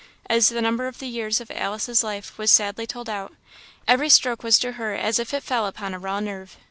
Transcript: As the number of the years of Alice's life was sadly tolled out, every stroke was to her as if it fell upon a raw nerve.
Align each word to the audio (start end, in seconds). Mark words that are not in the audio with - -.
As 0.27 0.49
the 0.49 0.63
number 0.63 0.87
of 0.87 0.97
the 0.97 1.05
years 1.05 1.39
of 1.39 1.51
Alice's 1.51 2.03
life 2.03 2.35
was 2.39 2.49
sadly 2.49 2.87
tolled 2.87 3.07
out, 3.07 3.33
every 3.87 4.09
stroke 4.09 4.41
was 4.41 4.57
to 4.57 4.71
her 4.71 4.95
as 4.95 5.19
if 5.19 5.31
it 5.31 5.43
fell 5.43 5.67
upon 5.67 5.93
a 5.93 5.99
raw 5.99 6.19
nerve. 6.19 6.57